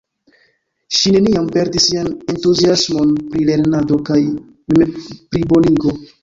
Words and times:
Ŝi 0.99 1.11
neniam 1.17 1.49
perdis 1.57 1.85
sian 1.89 2.09
entuziasmon 2.33 3.11
pri 3.27 3.45
lernado 3.51 4.01
kaj 4.09 4.19
memplibonigo. 4.79 5.95